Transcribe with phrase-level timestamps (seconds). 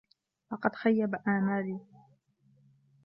[0.51, 1.79] لقد خيّب آمالي.